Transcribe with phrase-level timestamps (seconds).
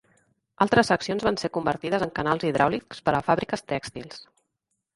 [0.63, 4.27] Altres seccions van ser convertides en canals hidràulics per a fàbriques tèxtils.